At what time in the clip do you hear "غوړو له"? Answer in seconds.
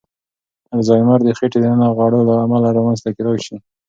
1.97-2.33